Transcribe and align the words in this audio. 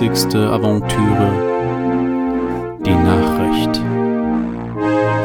20. 0.00 0.34
Aventüre 0.34 1.30
Die 2.86 2.90
Nachricht, 2.90 3.76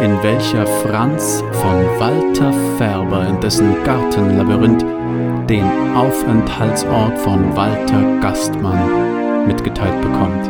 in 0.04 0.22
welcher 0.22 0.68
Franz 0.68 1.42
von 1.54 1.86
Walter 1.98 2.52
Färber 2.78 3.26
in 3.26 3.40
dessen 3.40 3.74
Gartenlabyrinth 3.86 4.84
den 5.50 5.64
Aufenthaltsort 5.96 7.18
von 7.20 7.56
Walter 7.56 8.20
Gastmann 8.20 9.48
mitgeteilt 9.48 10.02
bekommt, 10.02 10.50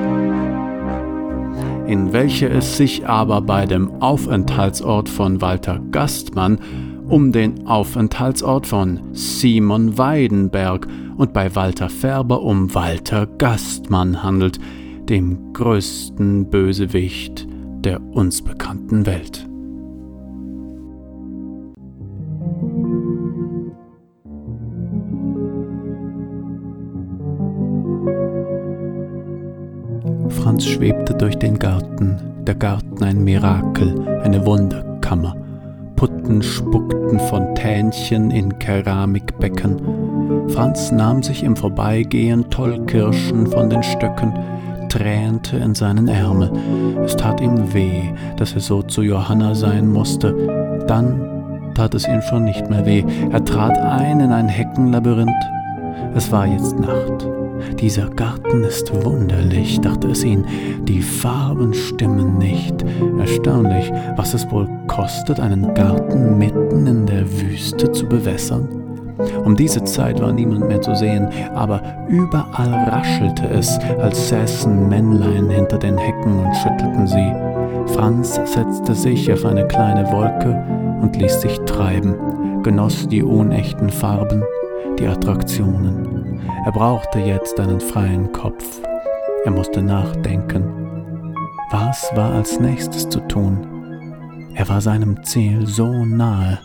in 1.86 2.12
welcher 2.12 2.50
es 2.50 2.78
sich 2.78 3.07
aber 3.07 3.42
bei 3.42 3.68
dem 3.68 4.02
Aufenthaltsort 4.02 5.07
von 5.07 5.39
Walter 5.39 5.79
Gastmann 5.92 6.57
um 7.07 7.32
den 7.32 7.68
Aufenthaltsort 7.68 8.68
von 8.68 9.00
Simon 9.14 9.97
Weidenberg 9.97 10.87
und 11.18 11.33
bei 11.33 11.55
Walter 11.55 11.89
Färber 11.89 12.41
um 12.41 12.73
Walter 12.73 13.28
Gastmann 13.28 14.23
handelt, 14.23 14.59
dem 15.09 15.54
größten 15.54 16.50
Bösewicht 16.50 17.47
der 17.86 18.01
uns 18.01 18.41
bekannten 18.41 19.05
Welt. 19.05 19.47
Franz 30.29 30.65
schwebte 30.65 31.14
durch 31.14 31.37
den 31.37 31.59
Garten, 31.59 32.17
der 32.47 32.56
Garten 32.56 33.03
ein 33.03 33.23
Mirakel, 33.23 34.19
eine 34.23 34.45
Wunderkammer. 34.45 35.45
Putten 35.95 36.42
spuckten 36.42 37.20
Fontänchen 37.20 38.32
in 38.32 38.60
Keramikbecken. 38.60 40.50
Franz 40.50 40.92
nahm 40.92 41.24
sich 41.24 41.44
im 41.44 41.56
Vorbeigehen 41.56 42.50
Tollkirschen 42.50 43.48
von 43.48 43.70
den 43.70 43.82
Stöcken, 43.82 44.34
tränte 44.90 45.58
in 45.58 45.74
seinen 45.74 46.08
Ärmel. 46.08 46.52
Es 47.06 47.16
tat 47.16 47.42
ihm 47.42 47.74
weh, 47.74 48.04
dass 48.38 48.54
er 48.54 48.62
so 48.62 48.82
zu 48.82 49.02
Johanna 49.02 49.56
sein 49.56 49.88
musste. 49.88 50.84
Dann 50.88 51.74
tat 51.76 51.94
es 51.96 52.08
ihm 52.08 52.22
schon 52.22 52.44
nicht 52.44 52.70
mehr 52.70 52.86
weh. 52.86 53.04
Er 53.32 53.44
trat 53.44 53.78
ein 53.78 54.20
in 54.20 54.32
ein 54.32 54.48
Heckenlabyrinth. 54.48 55.32
Es 56.14 56.32
war 56.32 56.46
jetzt 56.46 56.80
Nacht. 56.80 57.34
Dieser 57.80 58.10
Garten 58.10 58.64
ist 58.64 58.92
wunderlich, 59.04 59.80
dachte 59.82 60.10
es 60.10 60.24
ihn. 60.24 60.46
Die 60.84 61.02
Farben 61.02 61.74
stimmen 61.74 62.38
nicht. 62.38 62.86
Erstaunlich, 63.20 63.92
was 64.16 64.34
es 64.34 64.50
wohl 64.52 64.68
kostet, 64.88 65.40
einen 65.40 65.74
Garten 65.74 66.38
mitten 66.38 66.88
in 66.88 67.06
der 67.06 67.26
Wüste 67.42 67.92
zu 67.92 68.06
bewässern. 68.06 68.68
Um 69.44 69.56
diese 69.56 69.84
Zeit 69.84 70.22
war 70.22 70.32
niemand 70.32 70.68
mehr 70.68 70.82
zu 70.82 70.96
sehen, 70.96 71.28
aber 71.54 71.82
überall 72.10 72.74
raschelte 72.90 73.48
es, 73.48 73.80
als 74.00 74.30
säßen 74.30 74.90
Männlein 74.90 75.50
hinter 75.50 75.78
den 75.78 75.98
Hecken 75.98 76.40
und 76.40 76.56
schüttelten 76.58 77.08
sie. 77.08 77.34
Franz 77.94 78.40
setzte 78.46 78.94
sich 78.94 79.32
auf 79.32 79.46
eine 79.46 79.68
kleine 79.68 80.12
Wolke 80.12 80.64
und 81.02 81.16
ließ 81.16 81.42
sich 81.42 81.60
treiben, 81.62 82.16
genoss 82.64 83.08
die 83.08 83.24
unechten 83.24 83.90
Farben, 83.90 84.44
die 85.00 85.08
Attraktionen. 85.08 86.15
Er 86.66 86.72
brauchte 86.72 87.19
jetzt 87.19 87.59
einen 87.59 87.80
freien 87.80 88.31
Kopf. 88.31 88.81
Er 89.44 89.52
musste 89.52 89.81
nachdenken. 89.81 91.36
Was 91.72 92.09
war 92.16 92.31
als 92.33 92.59
nächstes 92.59 93.09
zu 93.09 93.19
tun? 93.28 94.52
Er 94.56 94.67
war 94.69 94.81
seinem 94.81 95.23
Ziel 95.23 95.67
so 95.67 96.06
nahe. 96.06 96.59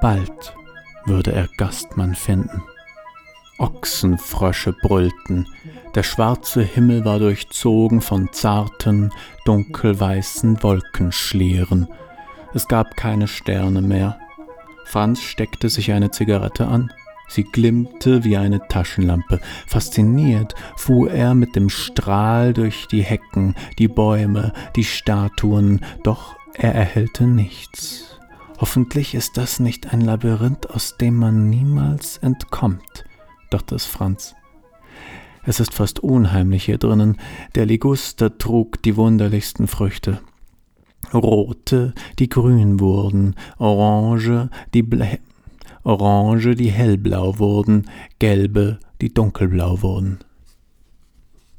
Bald 0.00 0.54
würde 1.04 1.32
er 1.32 1.48
Gastmann 1.56 2.14
finden. 2.14 2.62
Ochsenfrösche 3.58 4.72
brüllten, 4.82 5.46
der 5.94 6.02
schwarze 6.02 6.62
Himmel 6.62 7.04
war 7.04 7.18
durchzogen 7.18 8.00
von 8.00 8.28
zarten, 8.32 9.12
dunkelweißen 9.44 10.62
Wolkenschlieren. 10.62 11.88
Es 12.52 12.68
gab 12.68 12.96
keine 12.96 13.28
Sterne 13.28 13.80
mehr. 13.80 14.18
Franz 14.84 15.22
steckte 15.22 15.68
sich 15.68 15.92
eine 15.92 16.10
Zigarette 16.10 16.66
an 16.66 16.92
Sie 17.28 17.44
glimmte 17.44 18.24
wie 18.24 18.36
eine 18.36 18.66
Taschenlampe. 18.68 19.40
Fasziniert 19.66 20.54
fuhr 20.76 21.10
er 21.10 21.34
mit 21.34 21.56
dem 21.56 21.68
Strahl 21.68 22.52
durch 22.52 22.86
die 22.88 23.02
Hecken, 23.02 23.54
die 23.78 23.88
Bäume, 23.88 24.52
die 24.76 24.84
Statuen, 24.84 25.80
doch 26.02 26.36
er 26.54 26.74
erhellte 26.74 27.24
nichts. 27.24 28.18
Hoffentlich 28.58 29.14
ist 29.14 29.36
das 29.36 29.60
nicht 29.60 29.92
ein 29.92 30.00
Labyrinth, 30.00 30.70
aus 30.70 30.96
dem 30.96 31.16
man 31.16 31.50
niemals 31.50 32.16
entkommt, 32.18 33.04
dachte 33.50 33.74
es 33.74 33.84
Franz. 33.84 34.34
Es 35.44 35.60
ist 35.60 35.74
fast 35.74 36.00
unheimlich 36.00 36.64
hier 36.64 36.78
drinnen. 36.78 37.18
Der 37.54 37.66
Liguster 37.66 38.36
trug 38.36 38.82
die 38.82 38.96
wunderlichsten 38.96 39.68
Früchte. 39.68 40.20
Rote, 41.14 41.94
die 42.18 42.28
grün 42.28 42.80
wurden, 42.80 43.36
orange, 43.58 44.50
die 44.74 44.82
Blä 44.82 45.18
orange, 45.86 46.56
die 46.56 46.70
hellblau 46.70 47.38
wurden, 47.38 47.88
gelbe, 48.18 48.80
die 49.00 49.14
dunkelblau 49.14 49.82
wurden. 49.82 50.18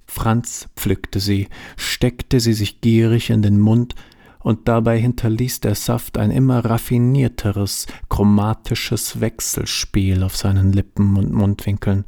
Franz 0.05 0.69
pflückte 0.75 1.19
sie, 1.19 1.47
steckte 1.75 2.39
sie 2.39 2.53
sich 2.53 2.81
gierig 2.81 3.29
in 3.29 3.41
den 3.41 3.59
Mund, 3.59 3.95
und 4.39 4.67
dabei 4.69 4.97
hinterließ 4.97 5.59
der 5.59 5.75
Saft 5.75 6.17
ein 6.17 6.31
immer 6.31 6.63
raffinierteres, 6.63 7.85
chromatisches 8.07 9.19
Wechselspiel 9.19 10.23
auf 10.23 10.37
seinen 10.37 10.71
Lippen 10.71 11.17
und 11.17 11.33
Mundwinkeln. 11.33 12.05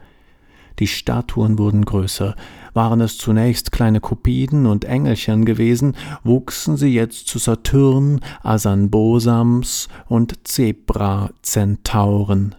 Die 0.80 0.88
Statuen 0.88 1.60
wurden 1.60 1.86
größer. 1.86 2.36
Waren 2.74 3.02
es 3.02 3.18
zunächst 3.18 3.72
kleine 3.72 4.00
Kupiden 4.00 4.66
und 4.66 4.86
Engelchen 4.86 5.46
gewesen, 5.46 5.96
wuchsen 6.24 6.78
sie 6.78 6.92
jetzt 6.94 7.28
zu 7.28 7.38
Saturn, 7.38 8.22
Asanbosams 8.44 9.90
und 10.08 10.48
Zebra-Zentauren. 10.48 12.56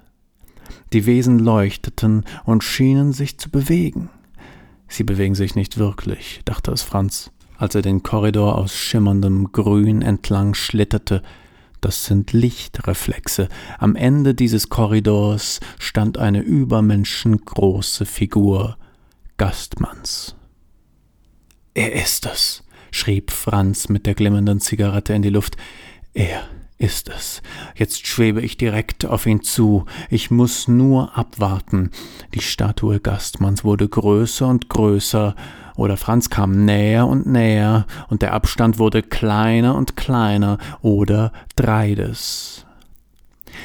Die 0.92 1.06
Wesen 1.06 1.38
leuchteten 1.38 2.24
und 2.44 2.64
schienen 2.64 3.12
sich 3.12 3.38
zu 3.38 3.48
bewegen. 3.48 4.10
Sie 4.88 5.04
bewegen 5.04 5.36
sich 5.36 5.54
nicht 5.54 5.78
wirklich, 5.78 6.40
dachte 6.44 6.72
es 6.72 6.82
Franz, 6.82 7.30
als 7.56 7.76
er 7.76 7.82
den 7.82 8.02
Korridor 8.02 8.58
aus 8.58 8.74
schimmerndem 8.74 9.52
Grün 9.52 10.02
entlang 10.02 10.54
schlitterte, 10.54 11.22
das 11.80 12.04
sind 12.04 12.32
Lichtreflexe. 12.32 13.48
Am 13.78 13.96
Ende 13.96 14.34
dieses 14.34 14.68
Korridors 14.68 15.60
stand 15.78 16.18
eine 16.18 16.40
übermenschengroße 16.40 18.06
Figur 18.06 18.76
Gastmanns. 19.36 20.36
Er 21.74 21.92
ist 21.92 22.26
es, 22.26 22.64
schrieb 22.90 23.30
Franz 23.30 23.88
mit 23.88 24.06
der 24.06 24.14
glimmenden 24.14 24.60
Zigarette 24.60 25.14
in 25.14 25.22
die 25.22 25.30
Luft. 25.30 25.56
Er 26.12 26.42
ist 26.80 27.08
es. 27.10 27.42
Jetzt 27.76 28.06
schwebe 28.06 28.40
ich 28.40 28.56
direkt 28.56 29.04
auf 29.04 29.26
ihn 29.26 29.42
zu. 29.42 29.84
Ich 30.08 30.30
muss 30.30 30.66
nur 30.66 31.16
abwarten. 31.16 31.90
Die 32.34 32.40
Statue 32.40 33.00
Gastmanns 33.00 33.64
wurde 33.64 33.88
größer 33.88 34.48
und 34.48 34.68
größer, 34.68 35.36
oder 35.80 35.96
Franz 35.96 36.28
kam 36.28 36.66
näher 36.66 37.06
und 37.06 37.26
näher, 37.26 37.86
und 38.08 38.20
der 38.20 38.34
Abstand 38.34 38.78
wurde 38.78 39.02
kleiner 39.02 39.74
und 39.74 39.96
kleiner, 39.96 40.58
oder 40.82 41.32
dreides. 41.56 42.66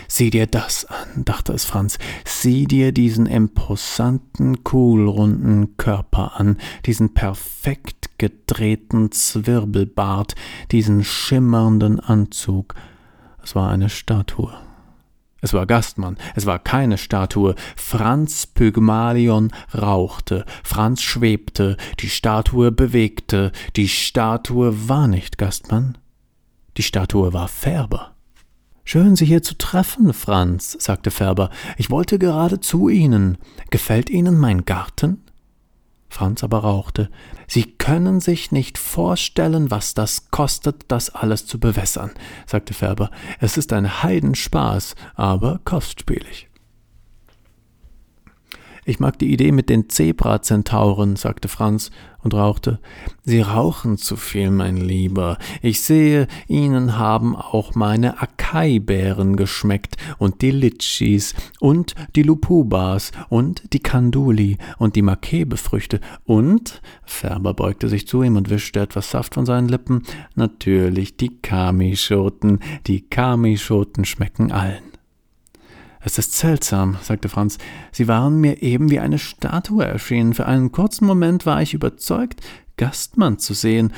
Sieh 0.07 0.29
dir 0.29 0.47
das 0.47 0.85
an, 0.85 1.25
dachte 1.25 1.51
es 1.51 1.65
Franz, 1.65 1.99
sieh 2.23 2.67
dir 2.67 2.93
diesen 2.93 3.25
imposanten, 3.25 4.63
kuhlrunden 4.63 5.75
Körper 5.75 6.39
an, 6.39 6.57
diesen 6.85 7.13
perfekt 7.13 8.17
gedrehten 8.17 9.11
Zwirbelbart, 9.11 10.35
diesen 10.71 11.03
schimmernden 11.03 11.99
Anzug. 11.99 12.75
Es 13.43 13.55
war 13.55 13.69
eine 13.69 13.89
Statue. 13.89 14.53
Es 15.45 15.53
war 15.53 15.67
Gastmann, 15.67 16.17
es 16.33 16.47
war 16.47 16.57
keine 16.57 16.97
Statue. 16.97 17.53
Franz 17.75 18.47
Pygmalion 18.47 19.51
rauchte, 19.77 20.43
Franz 20.63 21.03
schwebte, 21.03 21.77
die 21.99 22.09
Statue 22.09 22.71
bewegte, 22.71 23.51
die 23.75 23.87
Statue 23.87 24.89
war 24.89 25.07
nicht 25.07 25.37
Gastmann, 25.37 25.99
die 26.77 26.81
Statue 26.81 27.31
war 27.31 27.47
Färber. 27.47 28.15
Schön, 28.85 29.15
Sie 29.15 29.27
hier 29.27 29.43
zu 29.43 29.55
treffen, 29.55 30.13
Franz, 30.13 30.77
sagte 30.79 31.11
Färber. 31.11 31.51
Ich 31.77 31.91
wollte 31.91 32.17
gerade 32.17 32.59
zu 32.59 32.89
Ihnen. 32.89 33.37
Gefällt 33.69 34.09
Ihnen 34.09 34.39
mein 34.39 34.65
Garten? 34.65 35.24
Franz 36.15 36.45
aber 36.45 36.59
rauchte. 36.59 37.09
Sie 37.45 37.63
können 37.63 38.21
sich 38.21 38.53
nicht 38.53 38.77
vorstellen, 38.77 39.69
was 39.69 39.93
das 39.93 40.31
kostet, 40.31 40.85
das 40.87 41.13
alles 41.13 41.45
zu 41.45 41.59
bewässern, 41.59 42.11
sagte 42.45 42.73
Färber. 42.73 43.11
Es 43.41 43.57
ist 43.57 43.73
ein 43.73 44.01
Heidenspaß, 44.01 44.95
aber 45.15 45.59
kostspielig. 45.65 46.47
Ich 48.87 48.99
mag 48.99 49.17
die 49.17 49.33
Idee 49.33 49.51
mit 49.51 49.69
den 49.69 49.89
Zebra-Zentauren, 49.89 51.15
sagte 51.15 51.47
Franz 51.47 51.89
und 52.21 52.35
rauchte. 52.35 52.79
Sie 53.23 53.41
rauchen 53.41 53.97
zu 53.97 54.15
viel, 54.15 54.51
mein 54.51 54.77
Lieber. 54.77 55.39
Ich 55.63 55.81
sehe, 55.81 56.27
Ihnen 56.47 56.95
haben 56.99 57.35
auch 57.35 57.73
meine 57.73 58.21
Akai-Beeren 58.21 59.37
geschmeckt 59.37 59.95
und 60.19 60.43
die 60.43 60.51
Litschis 60.51 61.33
und 61.59 61.95
die 62.15 62.21
Lupubas 62.21 63.11
und 63.29 63.73
die 63.73 63.79
Kanduli 63.79 64.59
und 64.77 64.95
die 64.95 65.01
Makebefrüchte 65.01 65.99
und, 66.23 66.83
Färber 67.05 67.55
beugte 67.55 67.89
sich 67.89 68.07
zu 68.07 68.21
ihm 68.21 68.35
und 68.35 68.51
wischte 68.51 68.81
etwas 68.81 69.09
Saft 69.09 69.33
von 69.33 69.47
seinen 69.47 69.67
Lippen, 69.67 70.03
natürlich 70.35 71.17
die 71.17 71.41
Kamischoten. 71.41 72.59
Die 72.85 73.01
Kamischoten 73.01 74.05
schmecken 74.05 74.51
allen. 74.51 74.94
Es 76.05 76.19
ist 76.19 76.33
seltsam, 76.33 76.97
sagte 77.01 77.29
Franz. 77.29 77.57
Sie 77.91 78.07
waren 78.07 78.39
mir 78.39 78.61
eben 78.61 78.91
wie 78.91 78.99
eine 78.99 79.17
Statue 79.17 79.83
erschienen. 79.83 80.35
Für 80.35 80.45
einen 80.45 80.71
kurzen 80.71 81.07
Moment 81.07 81.47
war 81.47 81.63
ich 81.63 81.73
überzeugt, 81.73 82.41
Gastmann 82.77 83.39
zu 83.39 83.55
sehen, 83.55 83.91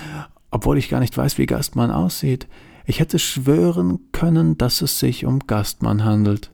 obwohl 0.49 0.77
ich 0.77 0.87
gar 0.87 1.01
nicht 1.01 1.17
weiß, 1.17 1.37
wie 1.37 1.45
Gastmann 1.45 1.91
aussieht. 1.91 2.47
Ich 2.85 3.01
hätte 3.01 3.19
schwören 3.19 3.99
können, 4.13 4.57
dass 4.57 4.81
es 4.81 4.99
sich 4.99 5.25
um 5.25 5.39
Gastmann 5.47 6.05
handelt. 6.05 6.49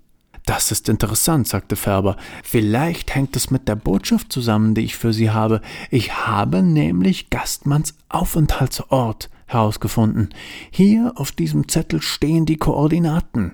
Das 0.48 0.72
ist 0.72 0.90
interessant, 0.90 1.48
sagte 1.48 1.76
Färber. 1.76 2.18
Vielleicht 2.44 3.14
hängt 3.14 3.36
es 3.36 3.52
mit 3.52 3.68
der 3.68 3.76
Botschaft 3.76 4.34
zusammen, 4.34 4.74
die 4.74 4.82
ich 4.82 4.98
für 4.98 5.14
Sie 5.14 5.30
habe. 5.30 5.62
Ich 5.92 6.26
habe 6.26 6.64
nämlich 6.64 7.30
Gastmanns 7.30 7.94
Aufenthaltsort 8.10 9.30
herausgefunden. 9.46 10.30
Hier 10.72 11.14
auf 11.16 11.32
diesem 11.32 11.68
Zettel 11.68 12.02
stehen 12.02 12.48
die 12.48 12.58
Koordinaten. 12.58 13.54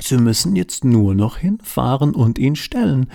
Sie 0.00 0.16
müssen 0.18 0.56
jetzt 0.56 0.84
nur 0.84 1.14
noch 1.14 1.38
hinfahren 1.38 2.14
und 2.14 2.38
ihn 2.38 2.56
stellen. 2.56 3.06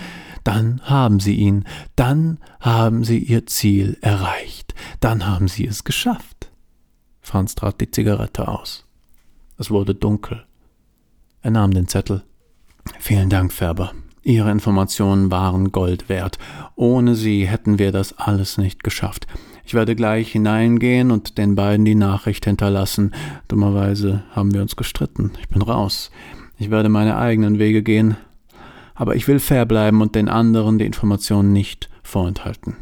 Dann 0.44 0.80
haben 0.82 1.20
Sie 1.20 1.34
ihn, 1.34 1.64
dann 1.96 2.38
haben 2.60 3.04
Sie 3.04 3.18
Ihr 3.18 3.46
Ziel 3.46 3.98
erreicht, 4.00 4.74
dann 5.00 5.26
haben 5.26 5.48
Sie 5.48 5.66
es 5.66 5.84
geschafft. 5.84 6.50
Franz 7.20 7.54
trat 7.54 7.80
die 7.80 7.90
Zigarette 7.90 8.48
aus. 8.48 8.84
Es 9.58 9.70
wurde 9.70 9.94
dunkel. 9.94 10.44
Er 11.40 11.52
nahm 11.52 11.72
den 11.72 11.88
Zettel. 11.88 12.24
Vielen 12.98 13.30
Dank, 13.30 13.52
Färber. 13.52 13.92
Ihre 14.24 14.50
Informationen 14.50 15.30
waren 15.30 15.72
Gold 15.72 16.08
wert. 16.08 16.38
Ohne 16.76 17.14
sie 17.16 17.46
hätten 17.46 17.78
wir 17.78 17.90
das 17.90 18.16
alles 18.18 18.58
nicht 18.58 18.84
geschafft. 18.84 19.26
Ich 19.64 19.74
werde 19.74 19.96
gleich 19.96 20.32
hineingehen 20.32 21.10
und 21.10 21.38
den 21.38 21.54
beiden 21.54 21.84
die 21.84 21.94
Nachricht 21.94 22.44
hinterlassen. 22.44 23.14
Dummerweise 23.48 24.22
haben 24.30 24.54
wir 24.54 24.62
uns 24.62 24.76
gestritten. 24.76 25.32
Ich 25.40 25.48
bin 25.48 25.62
raus. 25.62 26.10
Ich 26.62 26.70
werde 26.70 26.88
meine 26.88 27.16
eigenen 27.16 27.58
Wege 27.58 27.82
gehen, 27.82 28.16
aber 28.94 29.16
ich 29.16 29.26
will 29.26 29.40
fair 29.40 29.66
bleiben 29.66 30.00
und 30.00 30.14
den 30.14 30.28
anderen 30.28 30.78
die 30.78 30.86
Informationen 30.86 31.52
nicht 31.52 31.90
vorenthalten. 32.04 32.76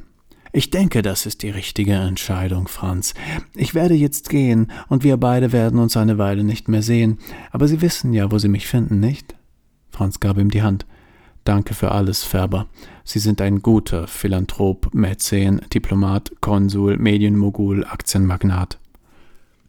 Ich 0.53 0.69
denke, 0.69 1.01
das 1.01 1.25
ist 1.25 1.43
die 1.43 1.49
richtige 1.49 1.95
Entscheidung, 1.95 2.69
Franz. 2.69 3.15
Ich 3.55 3.75
werde 3.75 3.95
jetzt 3.95 4.29
gehen, 4.29 4.71
und 4.89 5.03
wir 5.03 5.17
beide 5.17 5.53
werden 5.53 5.81
uns 5.81 5.97
eine 5.97 6.19
Weile 6.19 6.45
nicht 6.45 6.69
mehr 6.69 6.83
sehen, 6.83 7.17
aber 7.53 7.69
Sie 7.69 7.81
wissen 7.81 8.13
ja, 8.13 8.31
wo 8.31 8.37
Sie 8.37 8.49
mich 8.49 8.67
finden, 8.67 9.01
nicht? 9.01 9.35
Franz 9.89 10.21
gab 10.21 10.37
ihm 10.37 10.51
die 10.51 10.61
Hand. 10.61 10.85
Danke 11.45 11.73
für 11.73 11.91
alles, 11.91 12.23
Färber. 12.23 12.67
Sie 13.03 13.19
sind 13.19 13.41
ein 13.41 13.63
guter 13.63 14.07
Philanthrop, 14.07 14.93
Mäzen, 14.93 15.63
Diplomat, 15.73 16.33
Konsul, 16.43 16.99
Medienmogul, 16.99 17.87
Aktienmagnat. 17.87 18.79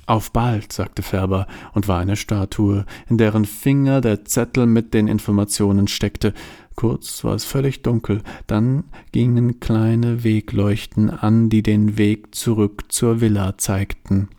Auf 0.05 0.31
bald, 0.31 0.73
sagte 0.73 1.03
Färber 1.03 1.47
und 1.73 1.87
war 1.87 1.99
eine 1.99 2.15
Statue, 2.15 2.85
in 3.07 3.17
deren 3.17 3.45
Finger 3.45 4.01
der 4.01 4.25
Zettel 4.25 4.65
mit 4.65 4.93
den 4.93 5.07
Informationen 5.07 5.87
steckte. 5.87 6.33
Kurz 6.75 7.23
war 7.23 7.35
es 7.35 7.45
völlig 7.45 7.83
dunkel, 7.83 8.21
dann 8.47 8.85
gingen 9.11 9.59
kleine 9.59 10.23
Wegleuchten 10.23 11.09
an, 11.09 11.49
die 11.49 11.63
den 11.63 11.97
Weg 11.97 12.33
zurück 12.33 12.85
zur 12.89 13.21
Villa 13.21 13.57
zeigten. 13.57 14.29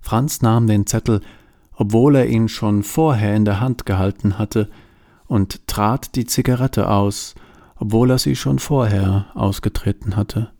Franz 0.00 0.42
nahm 0.42 0.66
den 0.66 0.86
Zettel, 0.86 1.20
obwohl 1.76 2.16
er 2.16 2.26
ihn 2.26 2.48
schon 2.48 2.82
vorher 2.82 3.34
in 3.34 3.44
der 3.44 3.60
Hand 3.60 3.86
gehalten 3.86 4.38
hatte, 4.38 4.70
und 5.26 5.66
trat 5.66 6.14
die 6.14 6.26
Zigarette 6.26 6.90
aus, 6.90 7.34
obwohl 7.76 8.10
er 8.10 8.18
sie 8.18 8.36
schon 8.36 8.58
vorher 8.58 9.26
ausgetreten 9.34 10.16
hatte. 10.16 10.52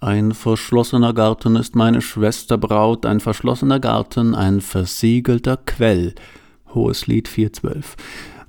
Ein 0.00 0.32
verschlossener 0.32 1.14
Garten 1.14 1.56
ist 1.56 1.74
meine 1.74 2.02
Schwester 2.02 2.58
Braut, 2.58 3.06
ein 3.06 3.18
verschlossener 3.18 3.80
Garten, 3.80 4.34
ein 4.34 4.60
versiegelter 4.60 5.56
Quell. 5.56 6.14
Hohes 6.74 7.06
Lied 7.06 7.28
412. 7.28 7.96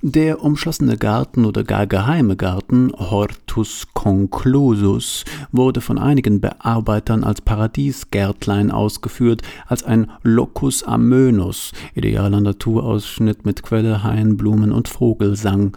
Der 0.00 0.44
umschlossene 0.44 0.96
Garten 0.96 1.44
oder 1.44 1.64
gar 1.64 1.88
geheime 1.88 2.36
Garten, 2.36 2.92
Hortus 2.96 3.88
conclusus, 3.94 5.24
wurde 5.50 5.80
von 5.80 5.98
einigen 5.98 6.40
Bearbeitern 6.40 7.24
als 7.24 7.40
Paradiesgärtlein 7.40 8.70
ausgeführt, 8.70 9.42
als 9.66 9.82
ein 9.82 10.08
Locus 10.22 10.84
amönus, 10.84 11.72
idealer 11.96 12.40
Naturausschnitt 12.40 13.44
mit 13.44 13.64
Quelle, 13.64 14.04
Hain, 14.04 14.36
Blumen 14.36 14.70
und 14.70 14.86
Vogelsang. 14.86 15.76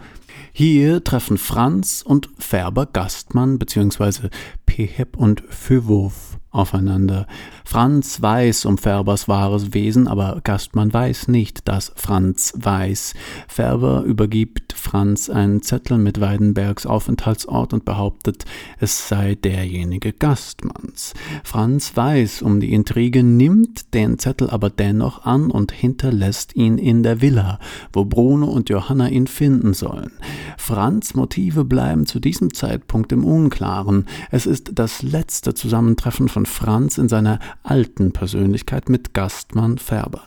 Hier 0.52 1.02
treffen 1.02 1.36
Franz 1.36 2.04
und 2.06 2.30
Färber 2.38 2.86
Gastmann 2.86 3.58
bzw. 3.58 4.28
Peheb 4.66 5.16
und 5.16 5.42
Füwurf 5.48 6.38
aufeinander. 6.52 7.26
Franz 7.64 8.20
weiß 8.20 8.66
um 8.66 8.76
Färbers 8.76 9.26
wahres 9.26 9.72
Wesen, 9.72 10.06
aber 10.06 10.40
Gastmann 10.44 10.92
weiß 10.92 11.28
nicht, 11.28 11.66
dass 11.66 11.92
Franz 11.96 12.52
weiß. 12.56 13.14
Färber 13.48 14.02
übergibt 14.02 14.74
Franz 14.74 15.30
einen 15.30 15.62
Zettel 15.62 15.96
mit 15.96 16.20
Weidenbergs 16.20 16.84
Aufenthaltsort 16.84 17.72
und 17.72 17.86
behauptet, 17.86 18.44
es 18.78 19.08
sei 19.08 19.34
derjenige 19.34 20.12
Gastmanns. 20.12 21.14
Franz 21.42 21.96
weiß 21.96 22.42
um 22.42 22.60
die 22.60 22.74
Intrige, 22.74 23.22
nimmt 23.22 23.94
den 23.94 24.18
Zettel 24.18 24.50
aber 24.50 24.68
dennoch 24.68 25.24
an 25.24 25.50
und 25.50 25.72
hinterlässt 25.72 26.54
ihn 26.54 26.76
in 26.76 27.02
der 27.02 27.22
Villa, 27.22 27.58
wo 27.92 28.04
Bruno 28.04 28.46
und 28.46 28.68
Johanna 28.68 29.08
ihn 29.08 29.26
finden 29.26 29.72
sollen. 29.72 30.12
Franz 30.58 31.14
Motive 31.14 31.64
bleiben 31.64 32.04
zu 32.06 32.20
diesem 32.20 32.52
Zeitpunkt 32.52 33.12
im 33.12 33.24
Unklaren. 33.24 34.06
Es 34.30 34.44
ist 34.44 34.72
das 34.74 35.02
letzte 35.02 35.54
Zusammentreffen 35.54 36.28
von 36.28 36.41
Franz 36.46 36.98
in 36.98 37.08
seiner 37.08 37.38
alten 37.62 38.12
Persönlichkeit 38.12 38.88
mit 38.88 39.14
Gastmann 39.14 39.78
Färber. 39.78 40.22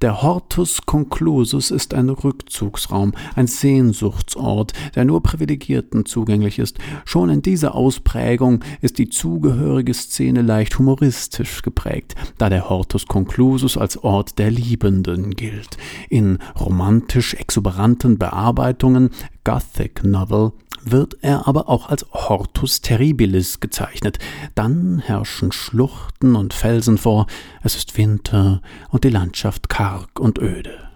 Der 0.00 0.22
Hortus 0.22 0.82
Conclusus 0.86 1.70
ist 1.70 1.94
ein 1.94 2.08
Rückzugsraum, 2.08 3.12
ein 3.36 3.46
Sehnsuchtsort, 3.46 4.72
der 4.94 5.04
nur 5.04 5.22
Privilegierten 5.22 6.06
zugänglich 6.06 6.58
ist. 6.58 6.78
Schon 7.04 7.30
in 7.30 7.42
dieser 7.42 7.74
Ausprägung 7.74 8.64
ist 8.80 8.98
die 8.98 9.08
zugehörige 9.08 9.94
Szene 9.94 10.42
leicht 10.42 10.78
humoristisch 10.78 11.62
geprägt, 11.62 12.14
da 12.38 12.48
der 12.48 12.68
Hortus 12.68 13.06
Conclusus 13.06 13.76
als 13.76 13.96
Ort 13.98 14.38
der 14.38 14.50
Liebenden 14.50 15.30
gilt. 15.30 15.76
In 16.08 16.38
romantisch 16.58 17.34
exuberanten 17.34 18.18
Bearbeitungen 18.18 19.10
Gothic 19.44 20.04
Novel 20.04 20.52
wird 20.84 21.16
er 21.22 21.46
aber 21.46 21.68
auch 21.68 21.88
als 21.88 22.06
Hortus 22.12 22.80
Terribilis 22.80 23.60
gezeichnet. 23.60 24.18
Dann 24.54 25.00
herrschen 25.00 25.52
Schluchten 25.60 26.36
und 26.36 26.54
Felsen 26.54 26.98
vor, 26.98 27.26
es 27.62 27.76
ist 27.76 27.96
Winter 27.96 28.62
und 28.88 29.04
die 29.04 29.10
Landschaft 29.10 29.68
karg 29.68 30.18
und 30.18 30.38
öde. 30.38 30.88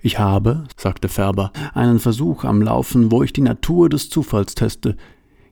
Ich 0.00 0.18
habe, 0.18 0.64
sagte 0.76 1.08
Färber, 1.08 1.52
einen 1.74 1.98
Versuch 1.98 2.44
am 2.44 2.62
Laufen, 2.62 3.12
wo 3.12 3.22
ich 3.22 3.32
die 3.32 3.40
Natur 3.40 3.88
des 3.88 4.10
Zufalls 4.10 4.54
teste. 4.54 4.96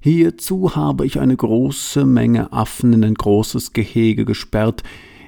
Hierzu 0.00 0.74
habe 0.74 1.06
ich 1.06 1.20
eine 1.20 1.36
große 1.36 2.04
Menge 2.04 2.52
Affen 2.52 2.92
in 2.92 3.04
ein 3.04 3.14
großes 3.14 3.72
Gehege 3.72 4.24
gesperrt. 4.24 4.82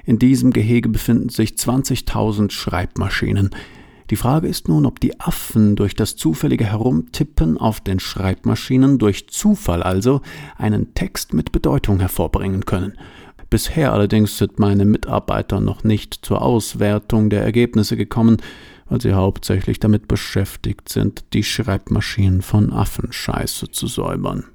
In 0.05 0.19
diesem 0.19 0.51
Gehege 0.51 0.89
befinden 0.89 1.29
sich 1.29 1.51
20.000 1.51 2.51
Schreibmaschinen. 2.51 3.51
Die 4.09 4.15
Frage 4.15 4.47
ist 4.47 4.67
nun, 4.67 4.85
ob 4.85 4.99
die 4.99 5.19
Affen 5.19 5.75
durch 5.75 5.95
das 5.95 6.15
zufällige 6.15 6.65
Herumtippen 6.65 7.57
auf 7.57 7.79
den 7.79 7.99
Schreibmaschinen, 7.99 8.97
durch 8.99 9.29
Zufall 9.29 9.81
also, 9.81 10.21
einen 10.57 10.93
Text 10.93 11.33
mit 11.33 11.51
Bedeutung 11.51 11.99
hervorbringen 11.99 12.65
können. 12.65 12.97
Bisher 13.49 13.93
allerdings 13.93 14.37
sind 14.37 14.59
meine 14.59 14.83
Mitarbeiter 14.83 15.61
noch 15.61 15.83
nicht 15.83 16.25
zur 16.25 16.41
Auswertung 16.41 17.29
der 17.29 17.43
Ergebnisse 17.43 17.95
gekommen, 17.95 18.37
weil 18.89 18.99
sie 18.99 19.13
hauptsächlich 19.13 19.79
damit 19.79 20.07
beschäftigt 20.07 20.89
sind, 20.89 21.25
die 21.33 21.43
Schreibmaschinen 21.43 22.41
von 22.41 22.73
Affenscheiße 22.73 23.71
zu 23.71 23.87
säubern. 23.87 24.45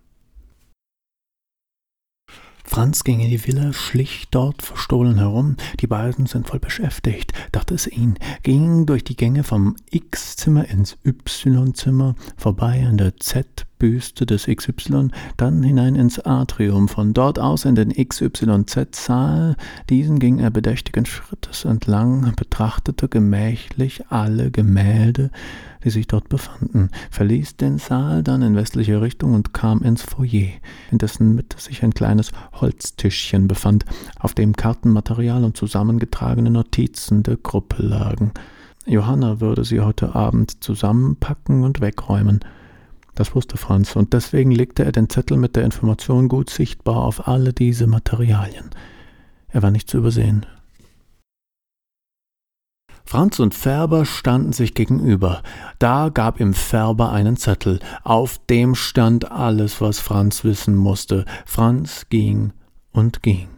Franz 2.69 3.03
ging 3.03 3.21
in 3.21 3.31
die 3.31 3.47
Villa, 3.47 3.73
schlich 3.73 4.29
dort 4.31 4.61
verstohlen 4.61 5.17
herum. 5.17 5.57
Die 5.81 5.87
beiden 5.87 6.27
sind 6.27 6.49
voll 6.49 6.61
beschäftigt, 6.61 7.33
dachte 7.51 7.75
es 7.75 7.87
ihn, 7.87 8.19
ging 8.43 8.85
durch 8.85 9.03
die 9.05 9.17
Gänge 9.17 9.43
vom 9.43 9.75
X-Zimmer 9.91 10.69
ins 10.69 10.99
Y-Zimmer, 11.03 12.15
vorbei 12.37 12.85
an 12.87 12.99
der 12.99 13.17
Z 13.17 13.67
Büste 13.79 14.27
des 14.27 14.47
XY, 14.47 15.09
dann 15.37 15.63
hinein 15.63 15.95
ins 15.95 16.19
Atrium, 16.19 16.89
von 16.89 17.15
dort 17.15 17.39
aus 17.39 17.65
in 17.65 17.75
den 17.75 17.91
XYZ-Saal. 17.91 19.57
Diesen 19.89 20.19
ging 20.19 20.39
er 20.41 20.51
bedächtigen 20.51 21.07
Schrittes 21.07 21.65
entlang, 21.65 22.33
betrachtete 22.37 23.09
gemächlich 23.09 24.11
alle 24.11 24.51
Gemälde, 24.51 25.31
die 25.88 25.92
sich 25.92 26.07
dort 26.07 26.28
befanden, 26.28 26.90
verließ 27.11 27.57
den 27.57 27.78
Saal 27.78 28.23
dann 28.23 28.42
in 28.42 28.54
westliche 28.54 29.00
Richtung 29.00 29.33
und 29.33 29.54
kam 29.54 29.83
ins 29.83 30.02
Foyer, 30.02 30.50
in 30.90 30.99
dessen 30.99 31.35
Mitte 31.35 31.59
sich 31.59 31.83
ein 31.83 31.95
kleines 31.95 32.30
Holztischchen 32.52 33.49
befand, 33.49 33.87
auf 34.18 34.35
dem 34.35 34.54
Kartenmaterial 34.54 35.45
und 35.45 35.57
zusammengetragene 35.57 36.50
Notizen 36.50 37.23
der 37.23 37.38
Gruppe 37.38 37.83
lagen. 37.83 38.33
Johanna 38.85 39.40
würde 39.40 39.64
sie 39.64 39.80
heute 39.80 40.14
Abend 40.14 40.62
zusammenpacken 40.62 41.64
und 41.64 41.80
wegräumen. 41.80 42.40
Das 43.14 43.35
wusste 43.35 43.57
Franz, 43.57 43.97
und 43.97 44.12
deswegen 44.12 44.50
legte 44.50 44.85
er 44.85 44.92
den 44.92 45.09
Zettel 45.09 45.38
mit 45.38 45.57
der 45.57 45.64
Information 45.64 46.28
gut 46.28 46.50
sichtbar 46.50 46.99
auf 46.99 47.28
alle 47.28 47.54
diese 47.54 47.87
Materialien. 47.87 48.68
Er 49.49 49.62
war 49.62 49.71
nicht 49.71 49.88
zu 49.88 49.97
übersehen. 49.97 50.45
Franz 53.09 53.38
und 53.38 53.55
Färber 53.55 54.05
standen 54.05 54.53
sich 54.53 54.75
gegenüber. 54.75 55.43
Da 55.79 56.11
gab 56.11 56.41
ihm 56.41 56.53
Färber 56.53 57.11
einen 57.11 57.38
Zettel. 57.38 57.81
Auf 58.05 58.38
dem 58.50 58.75
stand 58.75 59.33
alles, 59.33 59.81
was 59.81 59.99
Franz 59.99 60.45
wissen 60.45 60.77
musste. 60.77 61.25
Franz 61.47 62.09
ging 62.11 62.53
und 62.93 63.23
ging. 63.23 63.49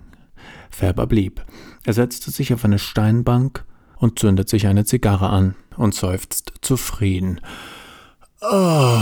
Färber 0.70 1.08
blieb. 1.08 1.44
Er 1.84 1.94
setzte 1.94 2.30
sich 2.30 2.54
auf 2.54 2.64
eine 2.64 2.78
Steinbank 2.78 3.64
und 3.96 4.20
zündet 4.20 4.48
sich 4.48 4.68
eine 4.68 4.84
Zigarre 4.84 5.30
an 5.30 5.56
und 5.76 5.96
seufzt 5.96 6.52
zufrieden. 6.60 7.40
Oh. 8.40 8.96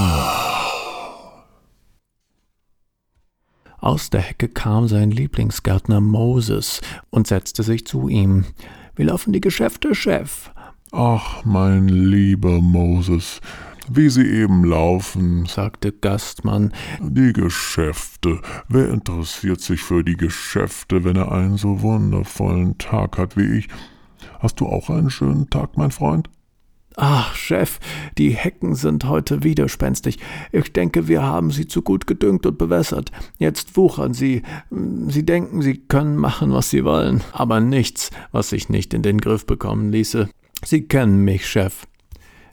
Aus 3.81 4.09
der 4.09 4.23
Hecke 4.23 4.49
kam 4.49 4.88
sein 4.88 5.11
Lieblingsgärtner 5.11 6.00
Moses 6.00 6.81
und 7.11 7.26
setzte 7.26 7.62
sich 7.62 7.87
zu 7.87 8.09
ihm. 8.09 8.47
Wie 8.99 9.05
laufen 9.05 9.33
die 9.33 9.40
Geschäfte, 9.40 9.95
Chef? 9.95 10.50
Ach, 10.90 11.45
mein 11.45 11.87
lieber 11.87 12.61
Moses, 12.61 13.40
wie 13.88 14.09
sie 14.09 14.26
eben 14.26 14.64
laufen, 14.64 15.47
sagte 15.47 15.93
Gastmann. 15.93 16.73
Die 17.00 17.33
Geschäfte. 17.33 18.40
Wer 18.69 18.88
interessiert 18.88 19.61
sich 19.61 19.83
für 19.83 20.02
die 20.02 20.17
Geschäfte, 20.17 21.05
wenn 21.05 21.14
er 21.14 21.31
einen 21.31 21.59
so 21.59 21.81
wundervollen 21.81 22.76
Tag 22.78 23.19
hat 23.19 23.37
wie 23.37 23.59
ich? 23.59 23.69
Hast 24.40 24.59
du 24.59 24.67
auch 24.67 24.90
einen 24.90 25.11
schönen 25.11 25.49
Tag, 25.49 25.76
mein 25.76 25.93
Freund? 25.93 26.28
Ach, 26.97 27.35
Chef, 27.37 27.78
die 28.16 28.30
Hecken 28.30 28.75
sind 28.75 29.04
heute 29.04 29.45
widerspenstig. 29.45 30.18
Ich 30.50 30.73
denke, 30.73 31.07
wir 31.07 31.23
haben 31.23 31.50
sie 31.50 31.68
zu 31.68 31.83
gut 31.83 32.07
gedüngt 32.07 32.45
und 32.45 32.59
bewässert. 32.59 33.12
Jetzt 33.38 33.76
wuchern 33.76 34.14
sie. 34.14 34.42
Sie 34.71 35.25
denken, 35.25 35.62
sie 35.62 35.76
können 35.76 36.16
machen, 36.16 36.52
was 36.52 36.71
sie 36.71 36.85
wollen, 36.85 37.23
aber 37.33 37.61
nichts, 37.61 38.11
was 38.33 38.49
sich 38.49 38.68
nicht 38.68 38.95
in 38.95 39.02
den 39.02 39.18
Griff 39.18 39.47
bekommen 39.47 39.92
ließe. 39.92 40.28
Sie 40.64 40.83
kennen 40.83 41.25
mich, 41.25 41.47
Chef. 41.47 41.87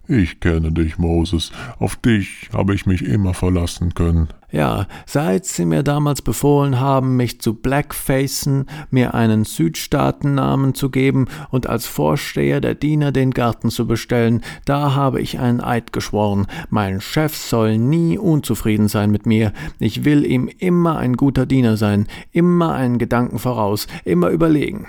Ich 0.07 0.39
kenne 0.39 0.71
dich, 0.71 0.99
Moses. 0.99 1.51
Auf 1.79 1.95
dich 1.95 2.49
habe 2.53 2.75
ich 2.75 2.85
mich 2.85 3.03
immer 3.03 3.33
verlassen 3.33 3.95
können. 3.95 4.27
Ja, 4.51 4.87
seit 5.05 5.45
Sie 5.45 5.65
mir 5.65 5.83
damals 5.83 6.21
befohlen 6.21 6.79
haben, 6.79 7.17
mich 7.17 7.41
zu 7.41 7.55
blackfacen, 7.55 8.67
mir 8.91 9.13
einen 9.13 9.43
Südstaatennamen 9.43 10.75
zu 10.75 10.89
geben 10.89 11.25
und 11.49 11.67
als 11.67 11.87
Vorsteher 11.87 12.61
der 12.61 12.75
Diener 12.75 13.11
den 13.11 13.31
Garten 13.31 13.69
zu 13.69 13.87
bestellen, 13.87 14.41
da 14.65 14.93
habe 14.93 15.19
ich 15.19 15.39
einen 15.39 15.61
Eid 15.61 15.91
geschworen. 15.91 16.47
Mein 16.69 17.01
Chef 17.01 17.35
soll 17.35 17.77
nie 17.77 18.17
unzufrieden 18.17 18.87
sein 18.87 19.09
mit 19.11 19.25
mir. 19.25 19.51
Ich 19.79 20.05
will 20.05 20.25
ihm 20.25 20.47
immer 20.59 20.97
ein 20.97 21.17
guter 21.17 21.45
Diener 21.45 21.75
sein, 21.75 22.07
immer 22.31 22.73
einen 22.73 22.99
Gedanken 22.99 23.39
voraus, 23.39 23.87
immer 24.03 24.29
überlegen. 24.29 24.87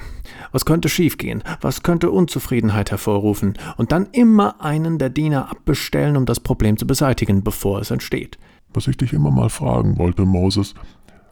Was 0.52 0.64
könnte 0.64 0.88
schiefgehen? 0.88 1.42
Was 1.60 1.82
könnte 1.82 2.10
Unzufriedenheit 2.10 2.90
hervorrufen? 2.90 3.54
Und 3.76 3.92
dann 3.92 4.08
immer 4.12 4.60
einen 4.60 4.98
der 4.98 5.10
Diener 5.10 5.50
abbestellen, 5.50 6.16
um 6.16 6.26
das 6.26 6.40
Problem 6.40 6.76
zu 6.76 6.86
beseitigen, 6.86 7.42
bevor 7.42 7.80
es 7.80 7.90
entsteht. 7.90 8.38
Was 8.76 8.88
ich 8.88 8.98
dich 8.98 9.14
immer 9.14 9.30
mal 9.30 9.48
fragen 9.48 9.96
wollte, 9.96 10.26
Moses, 10.26 10.74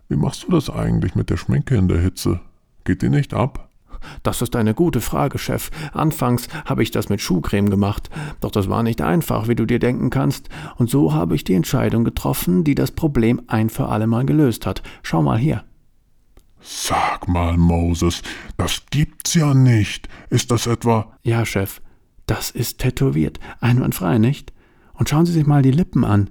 wie 0.08 0.16
machst 0.16 0.44
du 0.44 0.50
das 0.50 0.70
eigentlich 0.70 1.14
mit 1.14 1.28
der 1.28 1.36
Schminke 1.36 1.76
in 1.76 1.88
der 1.88 2.00
Hitze? 2.00 2.40
Geht 2.84 3.02
die 3.02 3.10
nicht 3.10 3.34
ab? 3.34 3.68
Das 4.22 4.40
ist 4.40 4.56
eine 4.56 4.72
gute 4.72 5.02
Frage, 5.02 5.36
Chef. 5.36 5.70
Anfangs 5.92 6.48
habe 6.64 6.82
ich 6.82 6.90
das 6.90 7.10
mit 7.10 7.20
Schuhcreme 7.20 7.68
gemacht, 7.68 8.08
doch 8.40 8.50
das 8.50 8.70
war 8.70 8.82
nicht 8.82 9.02
einfach, 9.02 9.46
wie 9.46 9.56
du 9.56 9.66
dir 9.66 9.78
denken 9.78 10.08
kannst, 10.08 10.48
und 10.76 10.88
so 10.88 11.12
habe 11.12 11.34
ich 11.34 11.44
die 11.44 11.52
Entscheidung 11.52 12.04
getroffen, 12.04 12.64
die 12.64 12.74
das 12.74 12.92
Problem 12.92 13.42
ein 13.46 13.68
für 13.68 13.90
allemal 13.90 14.24
gelöst 14.24 14.64
hat. 14.64 14.82
Schau 15.02 15.20
mal 15.20 15.36
hier. 15.36 15.64
Sag 16.62 17.28
mal, 17.28 17.58
Moses, 17.58 18.22
das 18.56 18.84
gibt's 18.90 19.34
ja 19.34 19.52
nicht. 19.52 20.08
Ist 20.30 20.50
das 20.50 20.66
etwa. 20.66 21.12
Ja, 21.22 21.44
Chef, 21.44 21.82
das 22.24 22.50
ist 22.50 22.78
tätowiert. 22.78 23.38
Einwandfrei, 23.60 24.16
nicht? 24.16 24.54
Und 24.94 25.10
schauen 25.10 25.26
Sie 25.26 25.32
sich 25.32 25.44
mal 25.46 25.60
die 25.60 25.72
Lippen 25.72 26.04
an. 26.04 26.30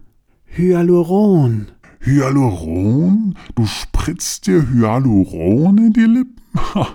Hyaluron. 0.56 1.72
Hyaluron? 2.02 3.36
Du 3.56 3.66
spritzt 3.66 4.46
dir 4.46 4.70
Hyaluron 4.70 5.80
in 5.80 5.94
die 5.94 6.02
Lippen? 6.02 6.36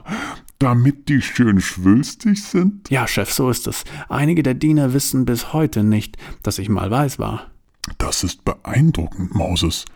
Damit 0.61 1.09
die 1.09 1.21
schön 1.21 1.61
schwülstig 1.61 2.45
sind? 2.45 2.89
Ja, 2.89 3.09
Chef, 3.09 3.33
so 3.33 3.51
ist 3.51 3.67
es. 3.67 3.83
Einige 4.09 4.45
der 4.45 4.55
Diener 4.55 4.93
wissen 4.93 5.25
bis 5.25 5.53
heute 5.53 5.83
nicht, 5.83 6.17
dass 6.45 6.61
ich 6.61 6.69
mal 6.69 6.89
weiß 6.89 7.19
war. 7.19 7.49
Das 7.99 8.23
ist 8.23 8.45
beeindruckend, 8.45 9.35
Moses. 9.35 9.87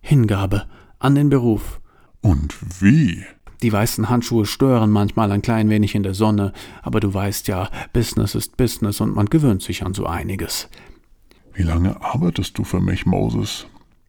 Hingabe 0.00 0.64
an 0.98 1.14
den 1.14 1.28
Beruf. 1.28 1.82
Und 2.22 2.54
wie? 2.80 3.22
Die 3.62 3.72
weißen 3.72 4.08
Handschuhe 4.08 4.46
stören 4.46 4.90
manchmal 4.90 5.30
ein 5.30 5.42
klein 5.42 5.68
wenig 5.68 5.94
in 5.94 6.04
der 6.04 6.14
Sonne, 6.14 6.54
aber 6.82 7.00
du 7.00 7.12
weißt 7.12 7.48
ja, 7.48 7.68
Business 7.92 8.34
ist 8.34 8.56
Business 8.56 9.02
und 9.02 9.14
man 9.14 9.26
gewöhnt 9.26 9.62
sich 9.62 9.84
an 9.84 9.92
so 9.92 10.06
einiges. 10.06 10.70
Wie 11.60 11.66
lange 11.66 12.00
arbeitest 12.00 12.56
du 12.56 12.64
für 12.64 12.80
mich, 12.80 13.04
Moses? 13.04 13.66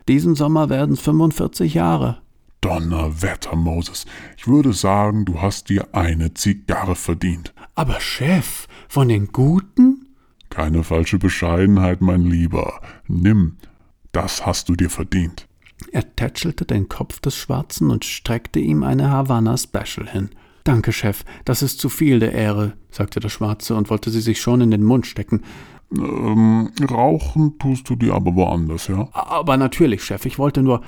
Diesen 0.08 0.36
Sommer 0.36 0.70
werden 0.70 0.94
es 0.94 1.02
45 1.02 1.74
Jahre. 1.74 2.22
Donnerwetter, 2.62 3.58
Moses. 3.58 4.06
Ich 4.38 4.48
würde 4.48 4.72
sagen, 4.72 5.26
du 5.26 5.42
hast 5.42 5.68
dir 5.68 5.90
eine 5.92 6.34
Zigarre 6.34 6.96
verdient. 6.96 7.54
Aber 7.76 8.00
Chef, 8.00 8.70
von 8.88 9.10
den 9.10 9.34
Guten? 9.34 10.08
Keine 10.50 10.86
falsche 10.86 11.20
Bescheidenheit, 11.20 12.00
mein 12.00 12.22
Lieber. 12.22 12.80
Nimm, 13.10 13.58
das 14.14 14.46
hast 14.46 14.70
du 14.70 14.78
dir 14.78 14.90
verdient. 14.90 15.50
Er 15.92 16.16
tätschelte 16.16 16.64
den 16.64 16.88
Kopf 16.88 17.20
des 17.20 17.36
Schwarzen 17.36 17.90
und 17.90 18.06
streckte 18.06 18.62
ihm 18.62 18.82
eine 18.82 19.10
Havanna 19.10 19.58
Special 19.58 20.08
hin. 20.10 20.30
Danke, 20.64 20.94
Chef, 20.94 21.26
das 21.44 21.64
ist 21.64 21.82
zu 21.82 21.90
viel 21.90 22.20
der 22.20 22.32
Ehre, 22.32 22.78
sagte 22.92 23.20
der 23.20 23.28
Schwarze 23.28 23.76
und 23.76 23.90
wollte 23.90 24.10
sie 24.10 24.22
sich 24.22 24.40
schon 24.40 24.62
in 24.62 24.72
den 24.72 24.84
Mund 24.84 25.06
stecken. 25.06 25.42
Ähm, 25.94 26.72
rauchen 26.90 27.58
tust 27.60 27.90
du 27.90 27.96
dir 27.96 28.14
aber 28.14 28.36
woanders, 28.36 28.88
ja? 28.88 29.08
Aber 29.14 29.58
natürlich, 29.58 30.04
Chef, 30.04 30.26
ich 30.26 30.40
wollte 30.40 30.62
nur. 30.62 30.82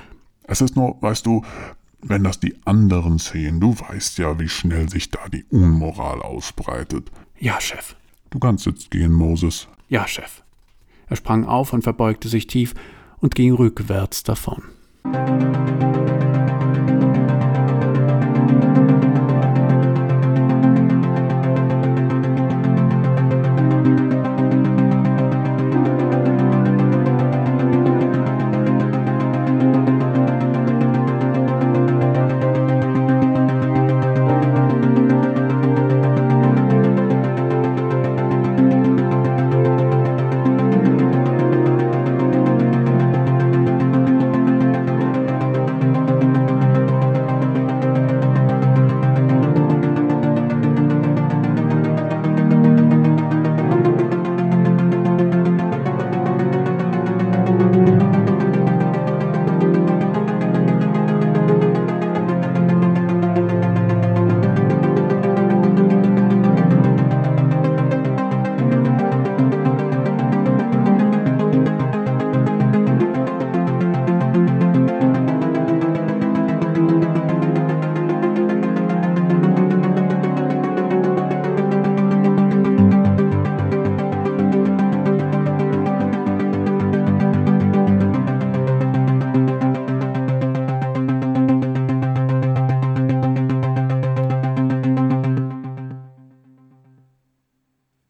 Es 0.44 0.60
ist 0.60 0.76
nur, 0.76 0.96
weißt 1.00 1.26
du, 1.26 1.42
wenn 2.02 2.24
das 2.24 2.40
die 2.40 2.54
anderen 2.64 3.18
sehen, 3.18 3.60
du 3.60 3.74
weißt 3.78 4.18
ja, 4.18 4.38
wie 4.38 4.48
schnell 4.48 4.88
sich 4.88 5.10
da 5.10 5.20
die 5.32 5.44
Unmoral 5.50 6.20
ausbreitet. 6.20 7.10
Ja, 7.38 7.60
Chef. 7.60 7.96
Du 8.30 8.38
kannst 8.38 8.66
jetzt 8.66 8.90
gehen, 8.90 9.12
Moses. 9.12 9.68
Ja, 9.88 10.06
Chef. 10.06 10.42
Er 11.08 11.16
sprang 11.16 11.44
auf 11.44 11.72
und 11.72 11.82
verbeugte 11.82 12.28
sich 12.28 12.46
tief 12.46 12.74
und 13.20 13.34
ging 13.34 13.54
rückwärts 13.54 14.22
davon. 14.22 14.62
Musik 15.04 16.03